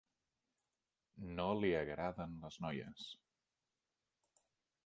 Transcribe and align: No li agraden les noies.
No 1.41 1.45
li 1.59 1.71
agraden 1.81 2.35
les 2.47 2.57
noies. 2.65 3.07